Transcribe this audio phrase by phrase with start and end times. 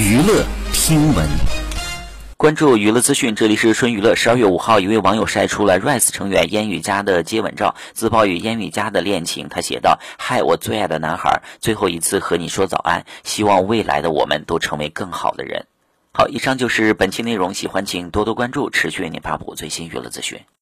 [0.00, 1.28] 娱乐听闻，
[2.38, 4.16] 关注娱乐资讯，这里是春娱乐。
[4.16, 9.50] 十二月五号，一位网友晒出了 Rise 成员烟雨佳的接吻照，自曝与烟雨佳的恋情。
[9.50, 15.66] 他写道：“嗨，我最爱的男孩，最后一次和你说早安，希望未来的我们都成为更好的人。”
[16.12, 20.40] 好，以上就是本期内容，喜欢请多多关注，持续为您发布最新娱乐资讯。